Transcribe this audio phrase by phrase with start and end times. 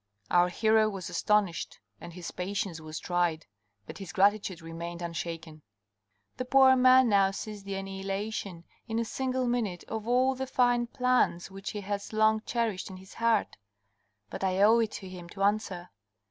[0.31, 3.45] Our hero was astonished, and his patience was tried,
[3.85, 5.61] but his gratitude remained unshaken.
[6.37, 10.87] "The poor man now sees the annihilation, in a single minute, of all the fine
[10.87, 13.57] plans which he has long cherished in his heart.
[14.31, 15.91] But I owe it to him to answer.